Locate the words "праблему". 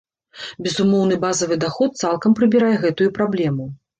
3.21-3.71